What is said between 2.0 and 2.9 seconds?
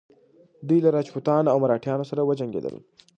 سره وجنګیدل.